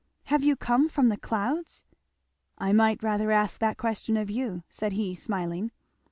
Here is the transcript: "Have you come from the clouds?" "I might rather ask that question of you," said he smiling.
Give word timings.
"Have 0.23 0.41
you 0.43 0.55
come 0.55 0.89
from 0.89 1.09
the 1.09 1.15
clouds?" 1.15 1.85
"I 2.57 2.73
might 2.73 3.03
rather 3.03 3.31
ask 3.31 3.59
that 3.59 3.77
question 3.77 4.17
of 4.17 4.31
you," 4.31 4.63
said 4.67 4.93
he 4.93 5.13
smiling. 5.13 5.69